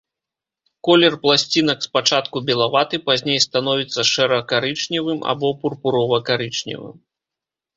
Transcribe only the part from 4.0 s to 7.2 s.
шэра-карычневым або пурпурова-карычневым.